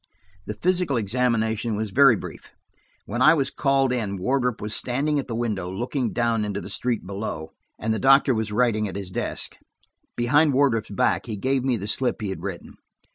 The 0.47 0.55
physical 0.59 0.97
examination 0.97 1.75
was 1.75 1.91
very 1.91 2.15
brief; 2.15 2.49
when 3.05 3.21
I 3.21 3.35
was 3.35 3.51
called 3.51 3.93
in 3.93 4.17
Wardrop 4.17 4.59
was 4.59 4.75
standing 4.75 5.19
at 5.19 5.27
the 5.27 5.35
window 5.35 5.69
looking 5.69 6.11
down 6.11 6.43
into 6.43 6.59
the 6.59 6.71
street 6.71 7.05
below, 7.05 7.51
and 7.77 7.93
the 7.93 7.99
doctor 7.99 8.33
was 8.33 8.51
writing 8.51 8.87
at 8.87 8.95
his 8.95 9.11
desk. 9.11 9.57
Behind 10.15 10.53
Wardrop's 10.53 10.89
back 10.89 11.27
he 11.27 11.37
gave 11.37 11.63
me 11.63 11.77
the 11.77 11.85
slip 11.85 12.19
he 12.19 12.29
had 12.29 12.41
written. 12.41 12.77